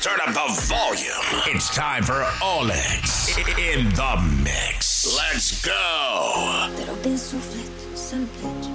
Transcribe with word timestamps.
Turn 0.00 0.20
up 0.20 0.34
the 0.34 0.46
volume. 0.66 1.42
It's 1.46 1.74
time 1.74 2.02
for 2.02 2.22
Olex 2.40 3.36
in 3.58 3.88
the 3.90 4.42
mix. 4.44 5.06
Let's 5.16 5.60
go. 5.62 6.70
Te 6.76 6.84
rog 6.88 7.00
din 7.00 7.16
suflet 7.16 7.70
să-mi 7.94 8.26
pleci 8.38 8.70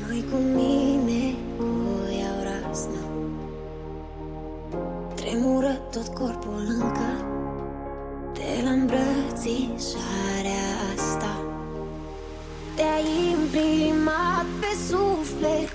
Rămâi 0.00 0.24
cu 0.30 0.36
mine, 0.36 1.34
cu 1.56 1.66
iau 2.10 2.38
razna 2.42 3.04
Tremură 5.14 5.72
tot 5.92 6.14
corpul 6.14 6.66
încă 6.68 7.24
De 8.32 8.62
la 8.64 8.70
îmbrățișarea 8.70 10.68
asta 10.94 11.40
Te-ai 12.74 13.30
imprimat 13.30 14.46
pe 14.60 14.76
suflet 14.88 15.72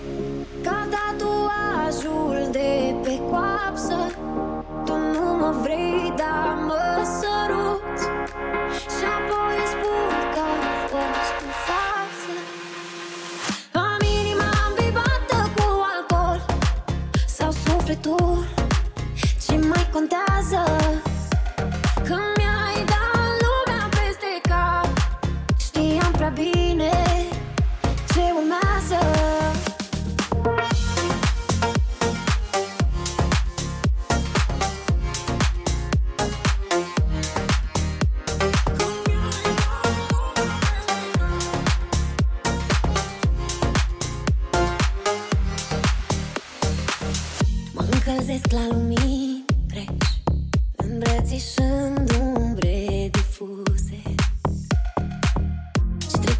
mă 5.43 5.51
vrei, 5.61 6.13
dar 6.17 6.57
mă 6.67 6.85
săruți 7.19 8.05
Și 8.95 9.03
apoi 9.17 9.55
îți 9.63 9.71
spun 9.75 10.13
că 10.33 10.43
a 10.51 10.55
fost 10.91 11.37
o 11.47 11.51
față 11.67 12.33
Am 13.87 14.01
inima 14.19 14.49
ambibată 14.67 15.37
cu 15.55 15.65
alcool 15.93 16.39
Sau 17.27 17.51
sufletul. 17.51 18.45
Ce 19.45 19.55
mai 19.57 19.89
contează 19.93 20.61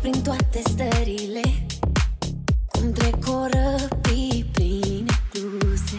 prin 0.03 0.21
toate 0.21 0.61
stările 0.63 1.41
Cum 2.67 2.91
trec 2.91 3.27
o 3.27 3.45
răpii 3.45 4.45
prin 4.51 5.05
ecluse. 5.33 5.97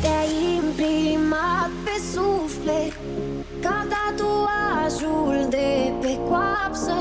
Te-ai 0.00 0.54
imprimat 0.56 1.70
pe 1.84 2.00
suflet 2.12 2.92
Ca 3.62 3.86
tatuajul 3.92 5.46
de 5.48 5.92
pe 6.00 6.18
coapsă. 6.28 6.96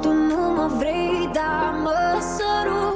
Tu 0.00 0.12
nu 0.12 0.52
mă 0.56 0.70
vrei, 0.78 1.30
dar 1.32 1.74
mă 1.82 2.20
săruți 2.36 2.91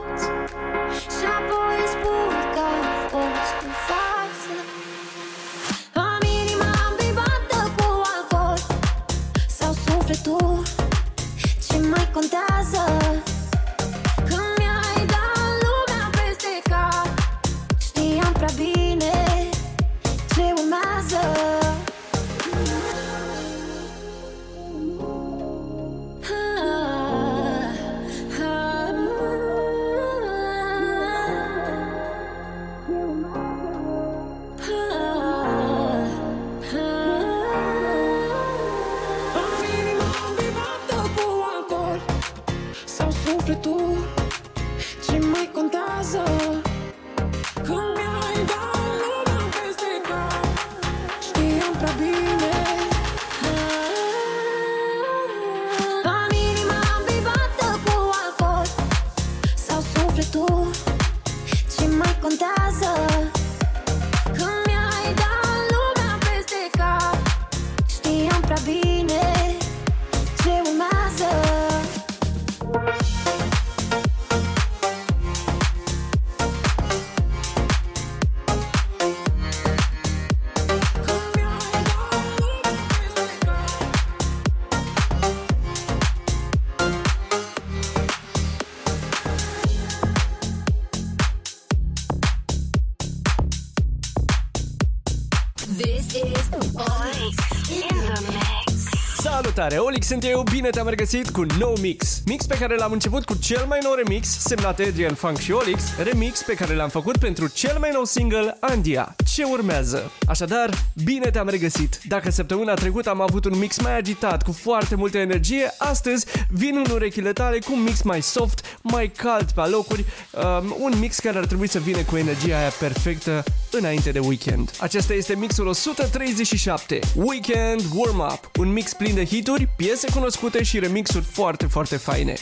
sunt 100.06 100.24
eu, 100.24 100.42
bine 100.50 100.70
te-am 100.70 100.88
regăsit 100.88 101.30
cu 101.30 101.46
nou 101.58 101.74
mix. 101.80 102.20
Mix 102.26 102.46
pe 102.46 102.56
care 102.58 102.76
l-am 102.76 102.92
început 102.92 103.24
cu 103.24 103.34
cel 103.34 103.64
mai 103.68 103.78
nou 103.82 103.94
remix, 103.94 104.28
semnat 104.28 104.78
Adrian 104.78 105.14
Funk 105.14 105.38
și 105.38 105.52
Olix, 105.52 105.82
remix 106.02 106.42
pe 106.42 106.54
care 106.54 106.74
l-am 106.74 106.88
făcut 106.88 107.16
pentru 107.16 107.46
cel 107.46 107.76
mai 107.80 107.90
nou 107.92 108.04
single, 108.04 108.56
Andia. 108.60 109.16
Ce 109.34 109.44
urmează? 109.44 110.10
Așadar, 110.28 110.70
bine 111.04 111.30
te-am 111.30 111.48
regăsit. 111.48 112.00
Dacă 112.08 112.30
săptămâna 112.30 112.74
trecută 112.74 113.10
am 113.10 113.20
avut 113.20 113.44
un 113.44 113.58
mix 113.58 113.80
mai 113.80 113.96
agitat, 113.96 114.42
cu 114.42 114.52
foarte 114.52 114.94
multă 114.94 115.18
energie, 115.18 115.74
astăzi 115.78 116.26
vin 116.50 116.82
în 116.84 116.92
urechile 116.94 117.32
tale 117.32 117.58
cu 117.58 117.72
un 117.72 117.82
mix 117.82 118.02
mai 118.02 118.22
soft, 118.22 118.78
mai 118.82 119.12
cald 119.16 119.50
pe 119.50 119.60
locuri, 119.60 120.04
um, 120.32 120.76
un 120.80 120.98
mix 120.98 121.18
care 121.18 121.38
ar 121.38 121.46
trebui 121.46 121.68
să 121.68 121.78
vină 121.78 122.02
cu 122.02 122.16
energia 122.16 122.58
aia 122.58 122.72
perfectă 122.78 123.44
înainte 123.70 124.10
de 124.10 124.18
weekend. 124.18 124.70
Acesta 124.80 125.14
este 125.14 125.34
mixul 125.34 125.66
137, 125.66 127.00
Weekend 127.14 127.80
Warm 127.94 128.18
Up, 128.18 128.50
un 128.58 128.72
mix 128.72 128.92
plin 128.92 129.14
de 129.14 129.24
hituri, 129.24 129.68
piese 129.76 130.06
cunoscute 130.12 130.62
și 130.62 130.78
remixuri 130.78 131.24
foarte, 131.24 131.66
foarte 131.66 131.96
faine. 131.96 132.34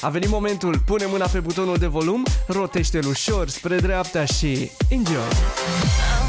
A 0.00 0.08
venit 0.08 0.28
momentul, 0.28 0.78
pune 0.86 1.04
mâna 1.06 1.26
pe 1.26 1.40
butonul 1.40 1.76
de 1.76 1.86
volum, 1.86 2.24
rotește-l 2.46 3.06
ușor 3.06 3.48
spre 3.48 3.76
dreapta 3.76 4.24
și 4.24 4.70
enjoy! 4.88 6.25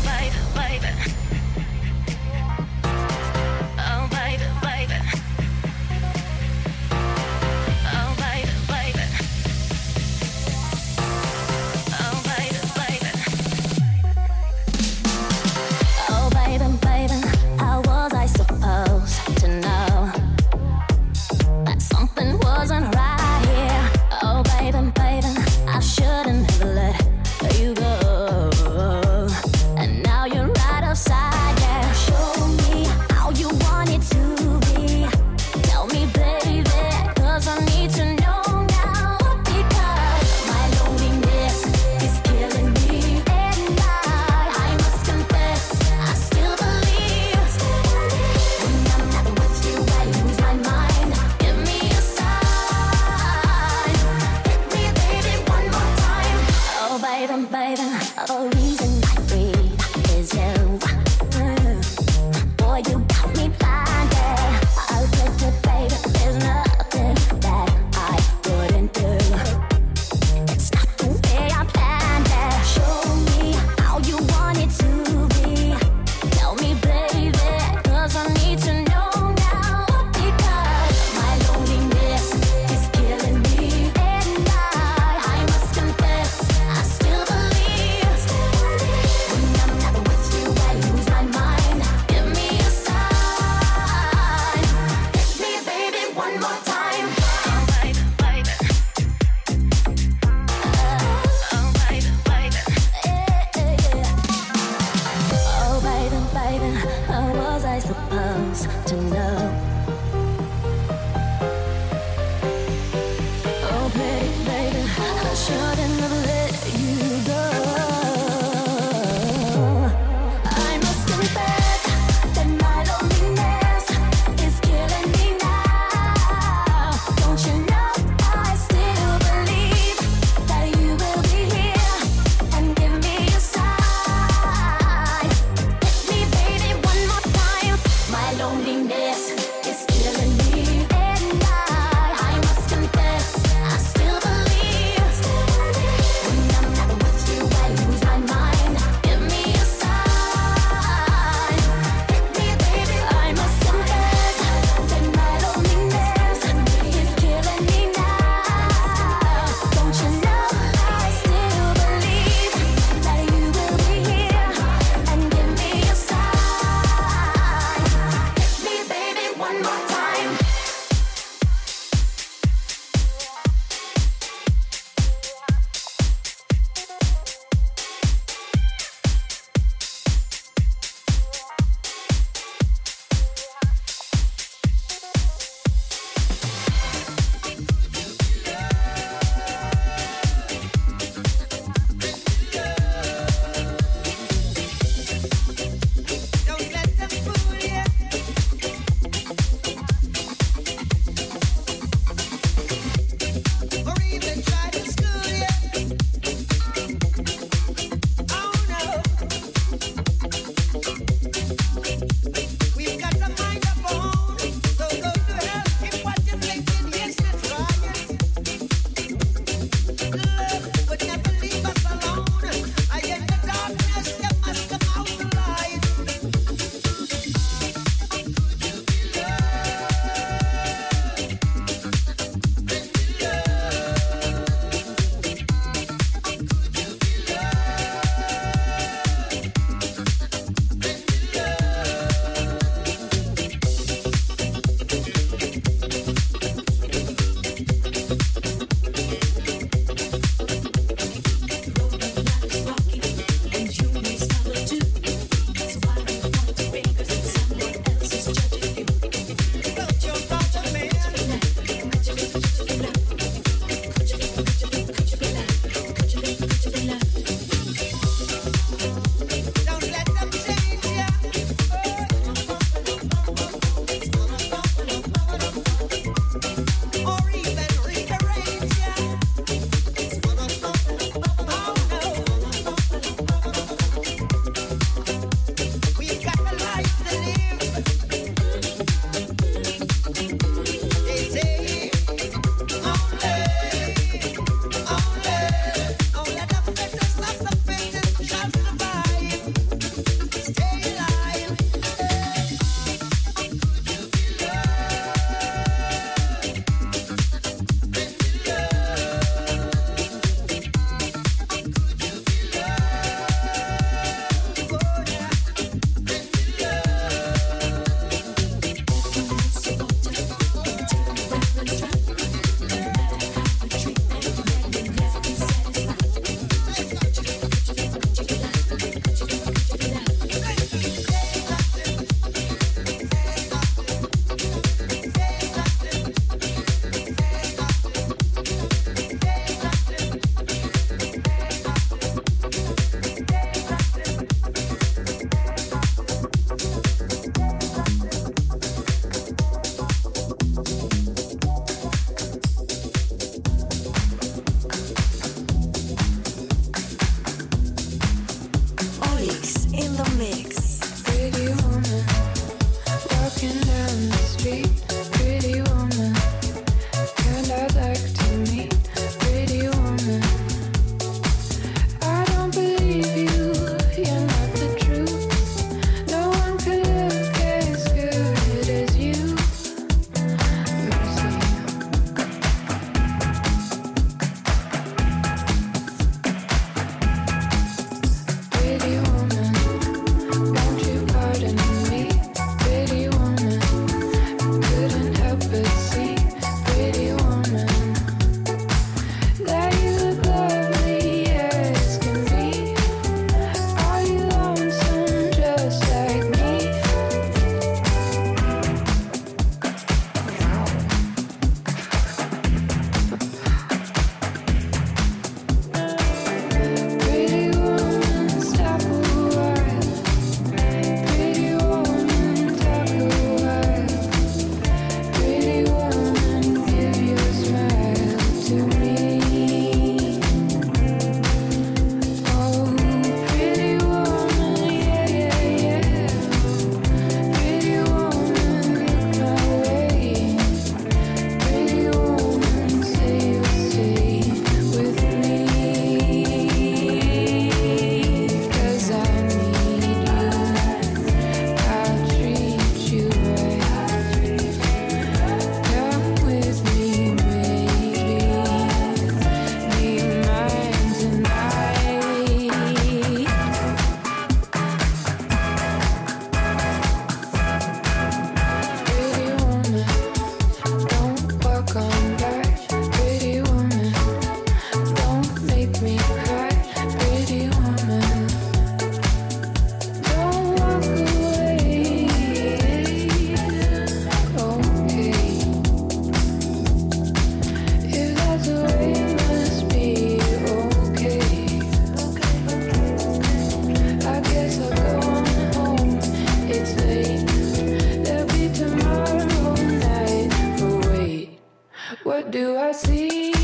do 502.30 502.58
I 502.58 502.72
see? 502.74 503.37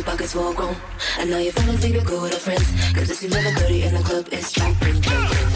their 0.00 0.10
pockets 0.12 0.32
full 0.32 0.52
grown. 0.54 0.76
and 1.18 1.30
now 1.30 1.38
your 1.38 1.52
feelings 1.52 1.84
need 1.84 1.92
to 1.92 2.04
go 2.04 2.22
with 2.22 2.32
her 2.32 2.38
friends. 2.38 2.66
Cause 2.94 3.10
it's 3.10 3.22
11.30 3.22 3.86
and 3.86 3.96
the 3.96 4.02
club 4.02 4.28
is 4.32 4.52
jumping. 4.52 5.00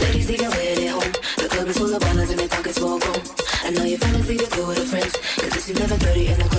Ladies 0.01 0.29
leave 0.29 0.41
your 0.41 0.51
wear 0.51 0.71
at 0.71 0.89
home. 0.89 1.13
The 1.37 1.49
club 1.49 1.67
is 1.67 1.77
full 1.77 1.93
of 1.95 2.01
ballers 2.01 2.29
and 2.29 2.39
their 2.39 2.47
pockets 2.47 2.77
full 2.77 2.99
grown. 2.99 3.21
And 3.65 3.75
now 3.75 3.83
your 3.83 3.97
feelings 3.97 4.29
need 4.29 4.39
to 4.39 4.49
go 4.55 4.67
with 4.67 4.77
her 4.77 4.85
friends. 4.85 5.13
Cause 5.41 5.55
it's 5.55 5.69
11.30 5.69 6.29
and 6.33 6.41
the 6.41 6.49
club 6.49 6.54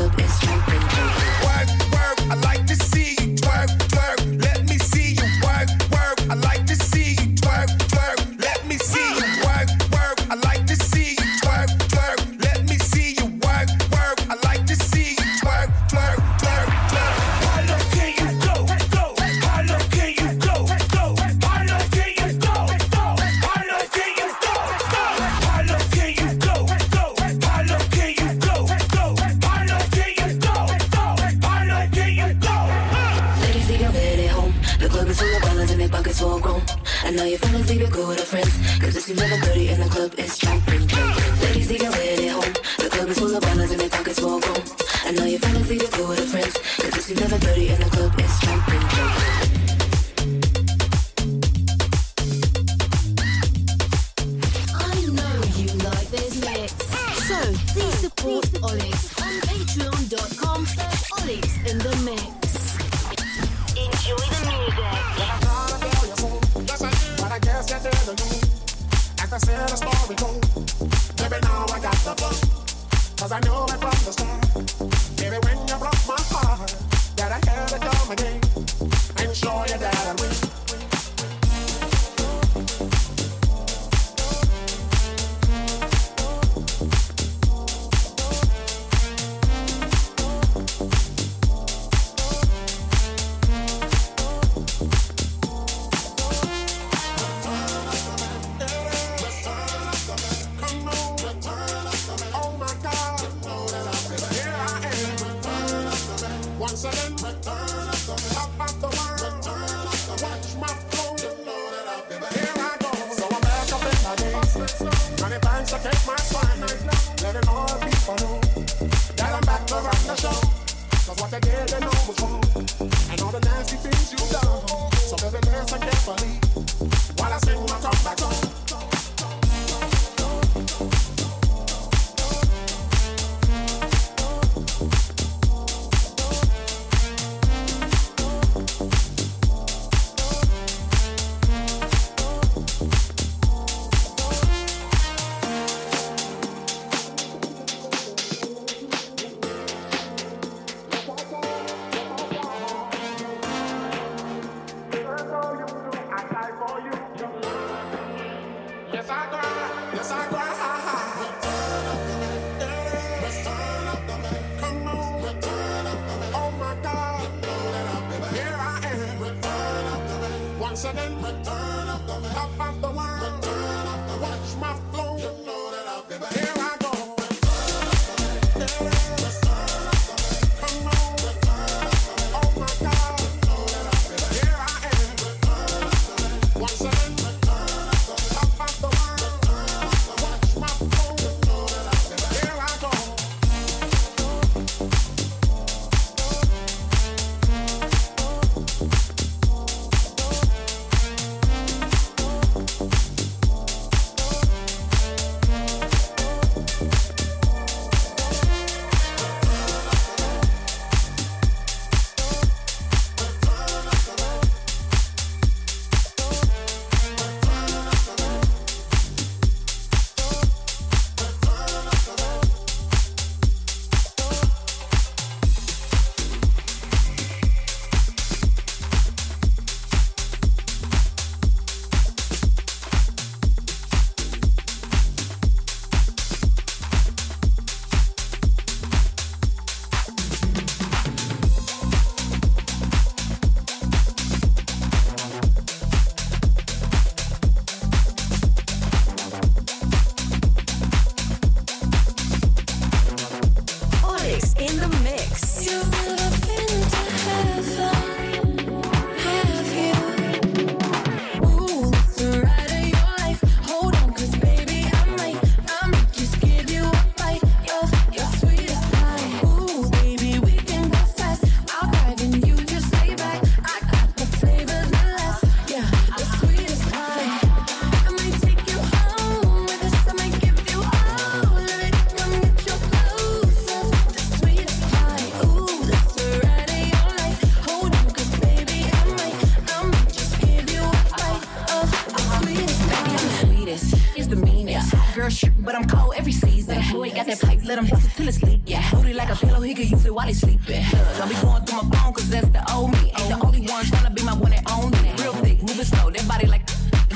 Yeah, 298.66 298.82
booty 298.90 299.12
like 299.14 299.30
a 299.30 299.36
pillow, 299.36 299.60
he 299.60 299.74
could 299.74 299.88
use 299.88 300.04
it 300.04 300.12
while 300.12 300.26
he's 300.26 300.40
sleeping. 300.40 300.82
Don't 301.16 301.28
be 301.28 301.36
going 301.36 301.64
through 301.64 301.82
my 301.82 301.96
phone, 301.96 302.12
cause 302.12 302.28
that's 302.28 302.48
the 302.48 302.62
old 302.74 302.90
me. 302.90 303.12
Ain't 303.16 303.28
the 303.28 303.40
only 303.46 303.60
one 303.60 303.84
trying 303.84 304.04
to 304.04 304.10
be 304.10 304.24
my 304.24 304.34
one 304.34 304.52
and 304.52 304.68
only. 304.68 304.98
Real 305.22 305.34
thick, 305.34 305.62
moving 305.62 305.84
slow, 305.84 306.10
that 306.10 306.26
body 306.26 306.46
like 306.48 306.66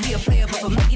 be 0.01 0.13
a 0.13 0.17
player, 0.17 0.47
but 0.47 0.61
for 0.61 0.69
me. 0.69 0.90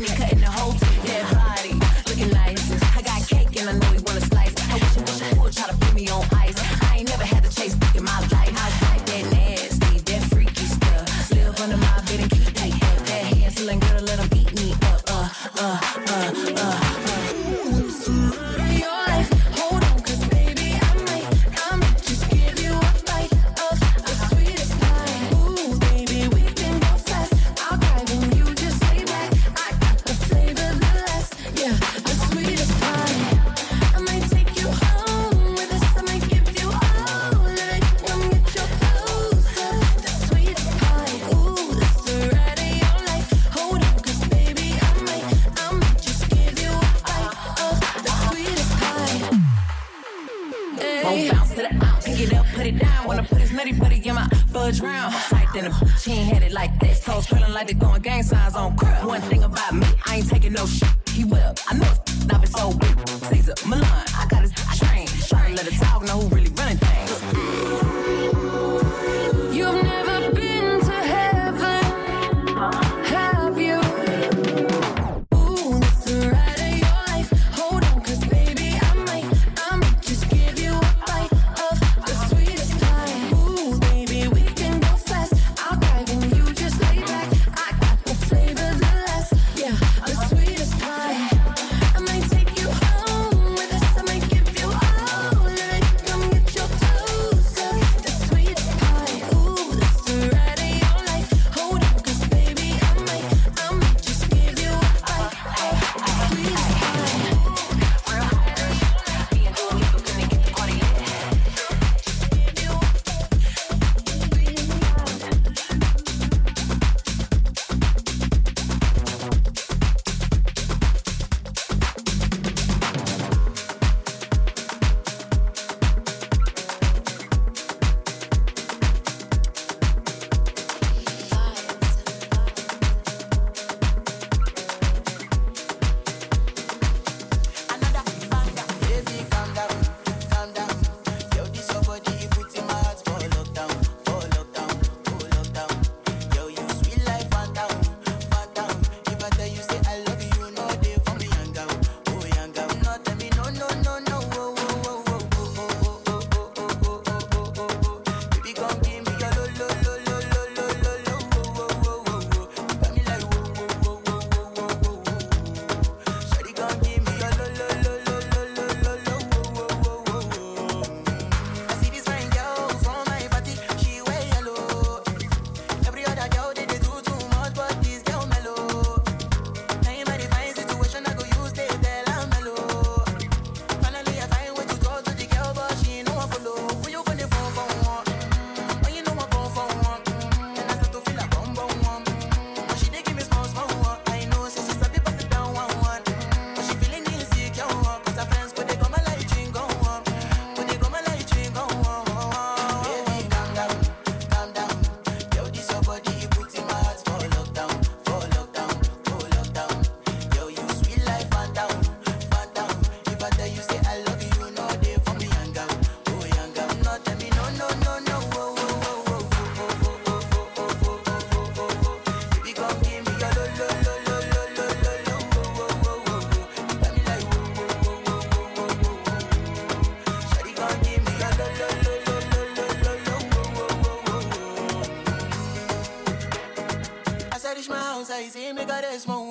Krijg 237.55 237.69
mal 237.69 237.97
und 237.97 238.05
sei 238.05 238.29
sie 238.29 238.53
mir 238.53 238.65
gar 238.65 238.83
erst 238.83 239.07
mal 239.07 239.29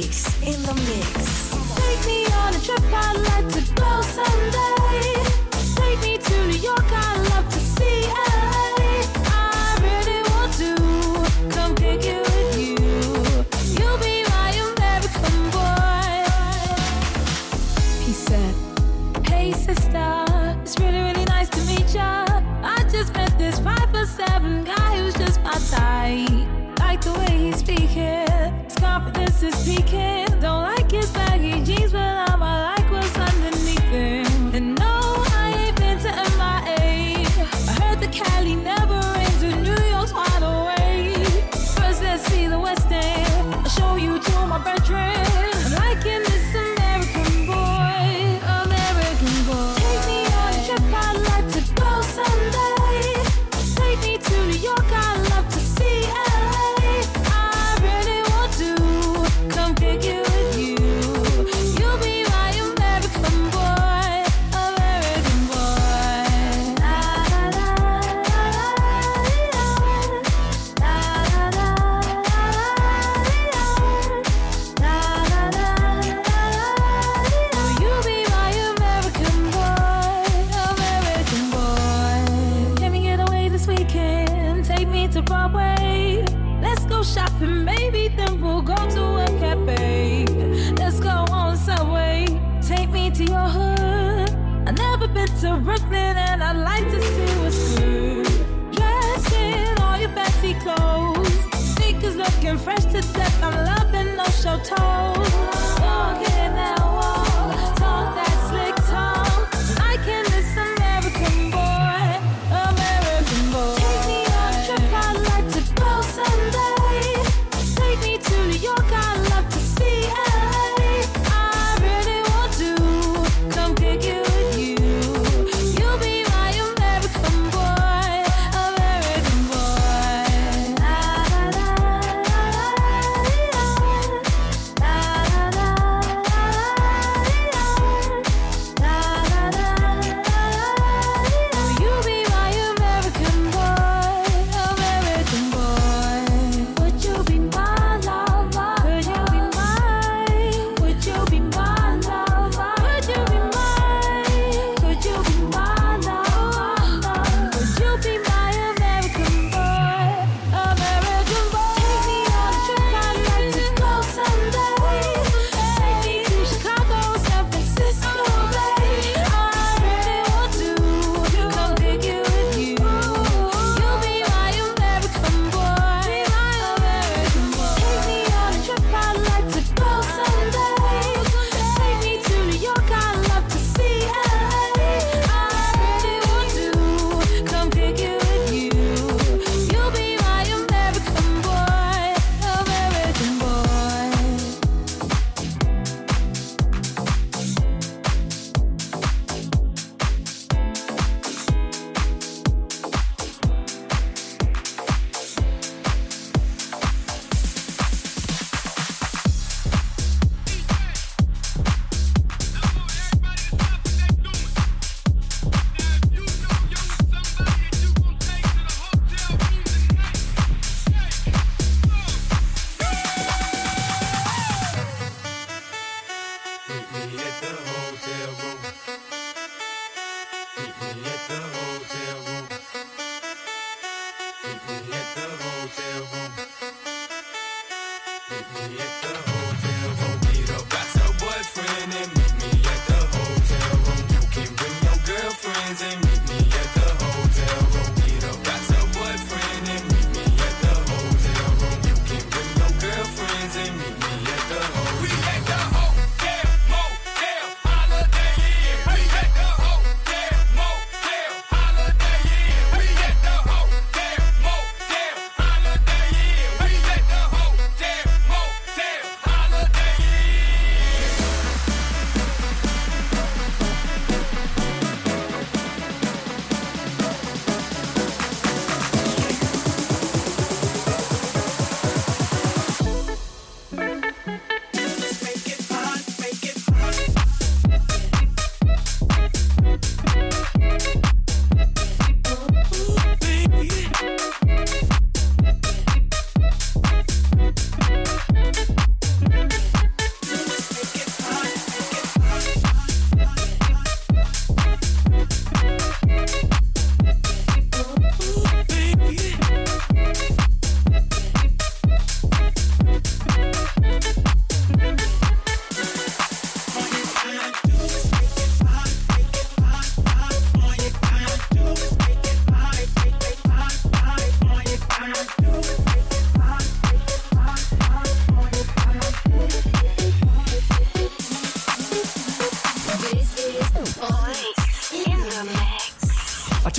mix, 0.00 0.42
in 0.42 0.62
the 0.62 0.74
mix. 0.74 1.50
Take 1.76 2.06
me 2.06 2.24
on 2.32 2.54
a 2.54 2.60
trip, 2.60 2.82
I'd 2.92 3.16
like 3.16 3.48
to 3.52 3.74
go 3.74 4.00
someday. 4.02 4.59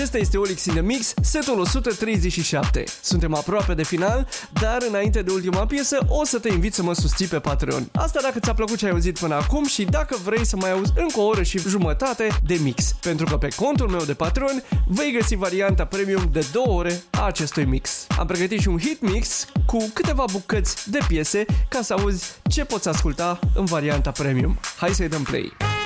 Acesta 0.02 0.20
este 0.20 0.38
Olix 0.38 0.66
in 0.66 0.74
the 0.74 0.82
Mix, 0.82 1.14
setul 1.22 1.60
137. 1.60 2.84
Suntem 3.02 3.36
aproape 3.36 3.74
de 3.74 3.84
final, 3.84 4.28
dar 4.54 4.78
înainte 4.88 5.22
de 5.22 5.32
ultima 5.32 5.66
piesă 5.66 5.97
o 6.08 6.26
să 6.26 6.39
te 6.39 6.49
invit 6.49 6.74
să 6.74 6.84
mă 6.84 6.93
susții 6.93 7.26
pe 7.26 7.39
Patreon. 7.39 7.89
Asta 7.91 8.20
dacă 8.22 8.39
ți-a 8.39 8.54
plăcut 8.54 8.78
ce 8.78 8.86
ai 8.86 8.91
auzit 8.91 9.20
până 9.20 9.36
acum 9.36 9.66
și 9.66 9.84
dacă 9.84 10.18
vrei 10.24 10.45
să 10.45 10.56
mai 10.56 10.72
auzi 10.72 10.91
încă 10.95 11.20
o 11.20 11.24
oră 11.24 11.43
și 11.43 11.60
jumătate 11.60 12.28
de 12.45 12.60
mix, 12.64 12.95
pentru 13.02 13.26
că 13.26 13.38
pe 13.38 13.47
contul 13.56 13.88
meu 13.89 14.04
de 14.04 14.14
Patreon 14.14 14.64
vei 14.88 15.12
găsi 15.12 15.36
varianta 15.36 15.86
premium 15.86 16.30
de 16.32 16.45
2 16.52 16.64
ore 16.66 17.02
a 17.10 17.26
acestui 17.26 17.66
mix. 17.66 18.08
Am 18.18 18.28
pregătit 18.28 18.60
și 18.60 18.68
un 18.68 18.80
hit 18.80 19.02
mix 19.02 19.45
cu 19.66 19.89
câteva 19.93 20.26
bucăți 20.32 20.89
de 20.89 20.99
piese 21.08 21.45
ca 21.70 21.82
să 21.82 21.93
auzi 21.93 22.26
ce 22.49 22.64
poți 22.64 22.88
asculta 22.88 23.39
în 23.56 23.66
varianta 23.66 24.12
premium. 24.12 24.60
Hai 24.78 24.93
să-i 24.93 25.10
dăm 25.10 25.24
play! 25.24 25.81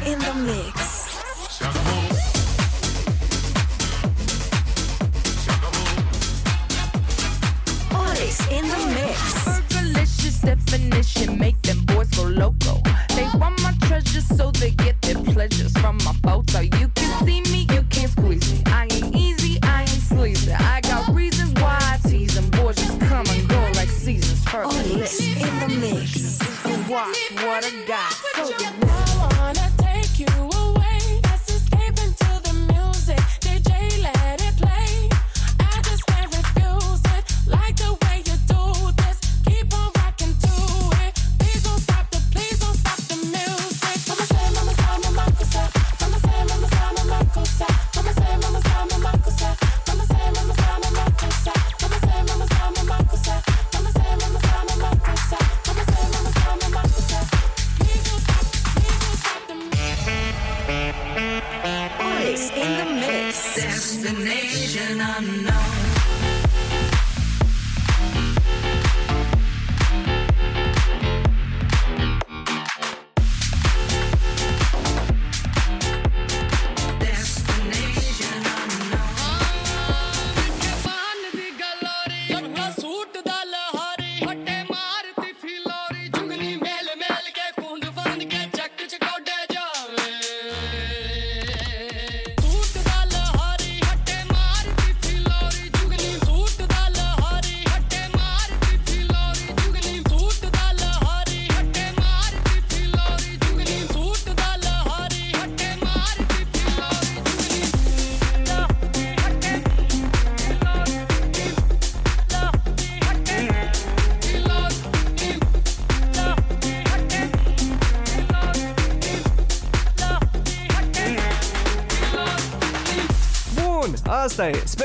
in 0.00 0.18
the 0.18 0.34
mix. 0.46 0.91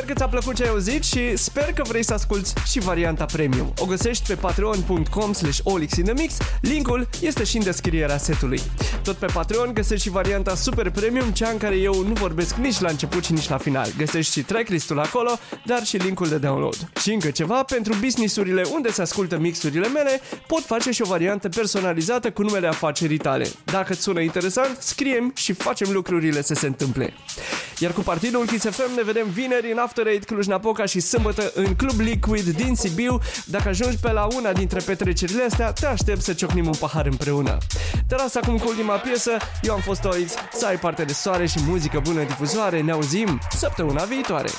Că 0.08 0.14
ți-a 0.14 0.28
plăcut 0.28 0.56
ce 0.56 0.64
ai 0.64 0.70
auzit 0.70 1.04
și 1.04 1.38
sper 1.38 1.74
că 1.74 1.82
vrei 1.88 2.04
să 2.04 2.14
asculti 2.14 2.54
și 2.66 2.80
varianta 2.80 3.26
premium. 3.26 3.74
O 3.78 3.86
găsești 3.86 4.28
pe 4.28 4.36
patreon.com 4.36 5.34
slash 5.34 5.60
olixinthemix. 5.64 6.38
Linkul 6.62 7.08
este 7.22 7.44
și 7.44 7.58
în 7.58 7.64
descrierea 7.64 8.18
setului. 8.18 8.62
Tot 9.04 9.16
pe 9.16 9.26
Patreon 9.26 9.74
găsești 9.74 10.04
și 10.04 10.10
varianta 10.10 10.56
super 10.56 10.90
premium, 10.90 11.30
cea 11.30 11.50
în 11.50 11.58
care 11.58 11.76
eu 11.76 12.04
nu 12.04 12.14
vorbesc 12.14 12.56
nici 12.56 12.80
la 12.80 12.90
început 12.90 13.26
și 13.26 13.32
nici 13.32 13.50
la 13.50 13.58
final. 13.58 13.88
Găsești 13.98 14.32
și 14.32 14.42
tracklist-ul 14.44 15.00
acolo, 15.00 15.40
dar 15.68 15.86
și 15.86 15.98
linkul 15.98 16.28
de 16.28 16.38
download. 16.38 16.90
Și 17.02 17.14
încă 17.14 17.32
ceva, 17.32 17.64
pentru 17.64 17.96
businessurile 18.02 18.64
unde 18.72 18.92
se 18.92 19.02
ascultă 19.02 19.38
mixurile 19.38 19.88
mele, 19.88 20.22
pot 20.48 20.64
face 20.64 20.92
și 20.92 21.02
o 21.02 21.06
variantă 21.06 21.50
personalizată 21.50 22.32
cu 22.32 22.42
numele 22.42 22.68
afacerii 22.68 23.18
tale. 23.18 23.48
Dacă 23.64 23.94
îți 23.94 24.02
sună 24.02 24.20
interesant, 24.20 24.78
scriem 24.80 25.32
și 25.36 25.54
facem 25.54 25.92
lucrurile 25.92 26.42
să 26.42 26.54
se 26.54 26.68
întâmple. 26.68 27.14
Iar 27.80 27.92
cu 27.92 28.02
partidul 28.02 28.46
Kiss 28.46 28.66
FM 28.66 28.96
ne 28.96 29.04
vedem 29.04 29.28
vineri 29.30 29.72
în 29.72 29.78
After 29.78 30.08
Eight 30.08 30.26
Cluj-Napoca 30.26 30.86
și 30.86 31.00
sâmbătă 31.00 31.52
în 31.54 31.76
Club 31.76 32.00
Liquid 32.00 32.50
din 32.50 32.76
Sibiu. 32.76 33.20
Dacă 33.46 33.70
ajungi 33.70 33.98
pe 33.98 34.12
la 34.12 34.28
una 34.36 34.52
dintre 34.52 34.80
petrecerile 34.86 35.44
astea, 35.44 35.72
te 35.72 35.86
aștept 35.86 36.22
să 36.22 36.34
ciocnim 36.34 36.66
un 36.66 36.76
pahar 36.80 37.06
împreună. 37.06 37.58
Te 38.08 38.16
las 38.16 38.36
acum 38.36 38.58
cu 38.58 38.68
ultima 38.68 38.96
piesă, 38.96 39.32
eu 39.62 39.74
am 39.74 39.80
fost 39.82 40.04
Olix, 40.04 40.32
să 40.54 40.66
ai 40.66 40.80
parte 40.80 41.04
de 41.04 41.14
soare 41.14 41.46
și 41.46 41.60
muzică 41.68 42.00
bună 42.04 42.20
în 42.20 42.28
difuzoare, 42.28 42.82
ne 42.82 42.92
auzim 42.92 43.40
săptămâna 43.52 44.04
viitoare. 44.04 44.50